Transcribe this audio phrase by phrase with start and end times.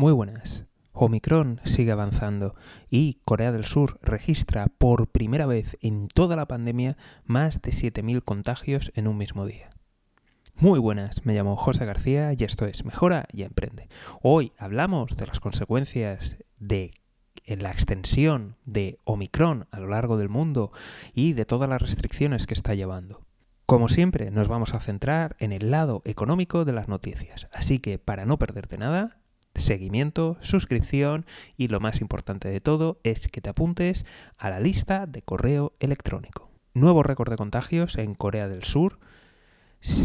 [0.00, 0.64] Muy buenas.
[0.94, 2.54] Omicron sigue avanzando
[2.88, 8.24] y Corea del Sur registra por primera vez en toda la pandemia más de 7.000
[8.24, 9.68] contagios en un mismo día.
[10.54, 13.90] Muy buenas, me llamo José García y esto es Mejora y Emprende.
[14.22, 16.92] Hoy hablamos de las consecuencias de
[17.44, 20.72] la extensión de Omicron a lo largo del mundo
[21.12, 23.26] y de todas las restricciones que está llevando.
[23.66, 27.98] Como siempre, nos vamos a centrar en el lado económico de las noticias, así que
[27.98, 29.19] para no perderte nada,
[29.60, 31.26] seguimiento, suscripción
[31.56, 34.04] y lo más importante de todo es que te apuntes
[34.36, 36.50] a la lista de correo electrónico.
[36.74, 38.98] Nuevo récord de contagios en Corea del Sur,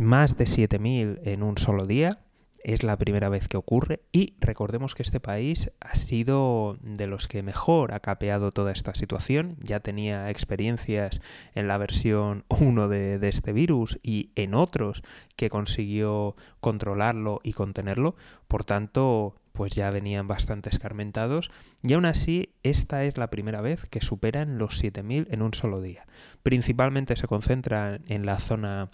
[0.01, 2.24] más de 7.000 en un solo día,
[2.65, 7.27] es la primera vez que ocurre y recordemos que este país ha sido de los
[7.27, 11.21] que mejor ha capeado toda esta situación, ya tenía experiencias
[11.53, 15.03] en la versión 1 de, este virus y en otros
[15.35, 18.15] que consiguió controlarlo y contenerlo,
[18.47, 21.51] por tanto pues ya venían bastante escarmentados
[21.83, 25.81] y aún así esta es la primera vez que superan los 7.000 en un solo
[25.81, 26.07] día.
[26.41, 28.89] Principalmente se concentra en la zona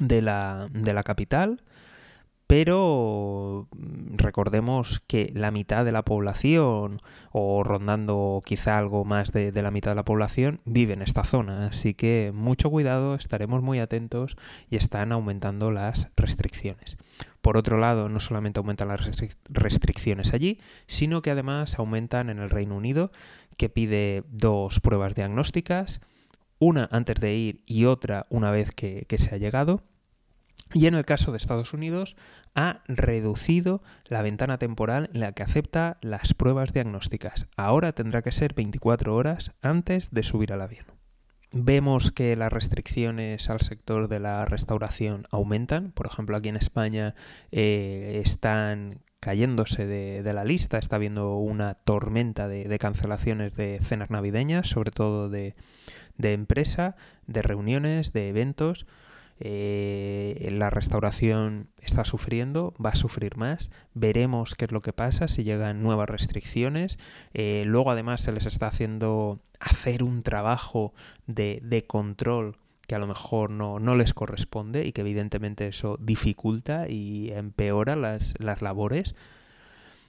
[0.00, 1.62] de la, de la capital,
[2.50, 9.52] pero mm, recordemos que la mitad de la población, o rondando quizá algo más de,
[9.52, 11.68] la mitad de la población, vive en esta zona.
[11.68, 14.36] Así que mucho cuidado, estaremos muy atentos
[14.68, 16.96] y están aumentando las restricciones.
[17.40, 19.00] Por otro lado, no solamente aumentan las
[19.48, 23.12] restricciones allí, sino que además aumentan en el Reino Unido,
[23.58, 26.00] que pide dos pruebas diagnósticas,
[26.58, 29.84] una antes de ir y otra una vez que se ha llegado
[30.72, 32.16] y en el caso de Estados Unidos
[32.54, 37.46] ha reducido la ventana temporal en la que acepta las pruebas diagnósticas.
[37.56, 40.86] Ahora tendrá que ser 24 horas antes de subir al avión.
[41.52, 45.90] Vemos que las restricciones al sector de la restauración aumentan.
[45.90, 47.16] Por ejemplo, aquí en España
[47.50, 54.10] eh, están cayéndose de, la lista, está habiendo una tormenta de, de, cancelaciones de cenas
[54.10, 55.56] navideñas, sobre todo de,
[56.16, 56.94] de empresa,
[57.26, 58.86] de reuniones, de eventos
[59.40, 65.28] eh, la restauración está sufriendo, va a sufrir más, veremos qué es lo que pasa
[65.28, 66.98] si llegan nuevas restricciones,
[67.32, 70.92] eh, luego además se les está haciendo hacer un trabajo
[71.26, 75.96] de, de control que a lo mejor no, no, les corresponde y que evidentemente eso
[76.00, 79.14] dificulta y empeora las, las labores,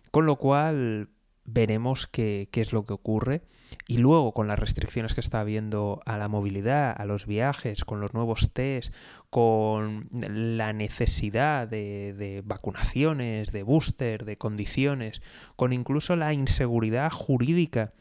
[0.09, 1.09] con lo cual
[1.51, 3.44] veremos qué, qué es lo que ocurre.
[3.88, 8.00] Y luego con las restricciones que está habiendo a la movilidad, a los viajes, con
[8.01, 8.94] los nuevos test,
[9.29, 15.22] con la necesidad de, vacunaciones, de booster, de condiciones,
[15.56, 17.94] con incluso la inseguridad jurídica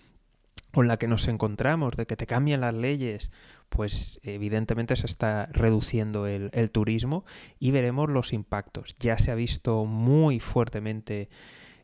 [0.73, 3.33] con la que nos encontramos, de que te cambian las leyes,
[3.69, 7.25] pues evidentemente se está reduciendo el, el turismo
[7.59, 8.95] y veremos los impactos.
[8.99, 11.29] Ya se ha visto muy fuertemente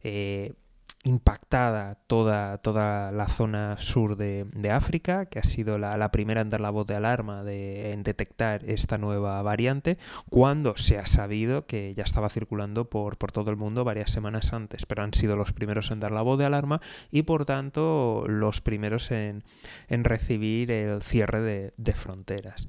[0.04, 0.52] eh,
[1.06, 6.40] impactada toda, toda la zona sur de, de África, que ha sido la, la, primera
[6.40, 11.06] en dar la voz de alarma de, en detectar esta nueva variante, cuando se ha
[11.06, 15.14] sabido que ya estaba circulando por, por todo el mundo varias semanas antes, pero han
[15.14, 16.80] sido los primeros en dar la voz de alarma
[17.12, 19.44] y por tanto los primeros en,
[19.88, 22.66] en recibir el cierre de, de fronteras.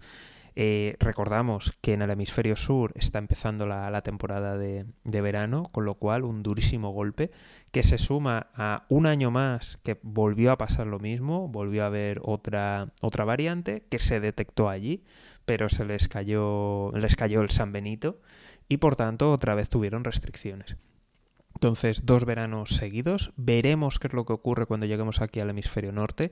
[0.60, 5.86] Eh, recordamos que en el hemisferio sur está empezando la, temporada de, de, verano, con
[5.86, 7.30] lo cual un durísimo golpe
[7.72, 11.86] que se suma a un año más que volvió a pasar lo mismo, volvió a
[11.86, 15.04] haber otra, otra variante que se detectó allí,
[15.46, 18.20] pero se les cayó, les cayó el San Benito
[18.68, 20.76] y por tanto otra vez tuvieron restricciones.
[21.54, 25.92] Entonces, dos veranos seguidos, veremos qué es lo que ocurre cuando lleguemos aquí al hemisferio
[25.92, 26.32] norte.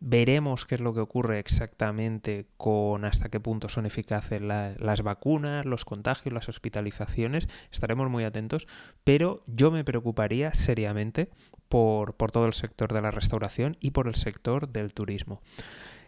[0.00, 5.02] Veremos qué es lo que ocurre exactamente con hasta qué punto son eficaces la, las
[5.02, 7.48] vacunas, los contagios, las hospitalizaciones.
[7.72, 8.68] Estaremos muy atentos,
[9.02, 11.30] pero yo me preocuparía seriamente
[11.68, 15.42] por, por todo el sector de la restauración y por el sector del turismo.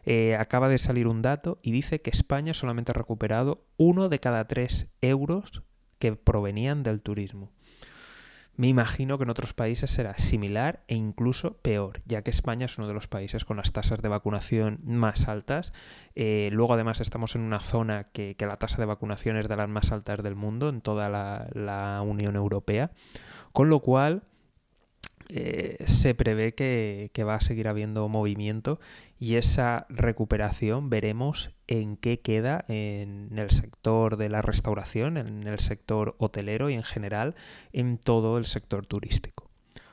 [0.04, 4.20] Eh, acaba de salir un dato y dice que España solamente ha recuperado uno de
[4.20, 5.62] cada tres euros
[5.98, 7.52] que provenían del turismo.
[8.56, 12.76] Me imagino que en otros países será similar e incluso peor, ya que España es
[12.76, 15.72] uno de los países con las tasas de vacunación más altas.
[16.14, 19.68] Eh, luego además estamos en una zona que, la tasa de vacunación es de las
[19.68, 22.90] más altas del mundo en toda la Unión Europea,
[23.52, 24.24] con lo cual
[25.32, 28.80] eh, se prevé que, que, va a seguir habiendo movimiento
[29.18, 35.58] y esa recuperación veremos en qué queda en el sector de la restauración, en el
[35.60, 37.36] sector hotelero y en general
[37.72, 39.50] en todo el sector turístico.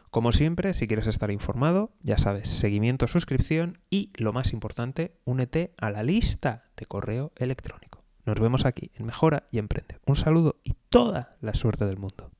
[0.09, 5.73] Como siempre, si quieres estar informado, ya sabes, seguimiento, suscripción y, lo más importante, únete
[5.77, 8.03] a la lista de correo electrónico.
[8.25, 9.99] Nos vemos aquí en Mejora y Emprende.
[10.05, 12.31] Un saludo y toda la suerte del mundo.